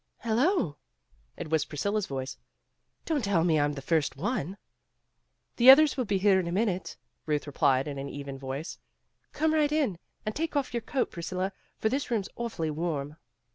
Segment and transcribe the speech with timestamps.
[0.25, 0.77] ''Hello!"
[1.37, 2.39] It was Priscilla 's voice.
[3.05, 4.57] ''Don 't tell me I'm the first one."' l
[5.57, 8.79] The others will be here in a minute, ''Ruth replied in an even voice.
[9.31, 13.17] "Come right in and take off your coat, Priscilla, for this room's awfully warm."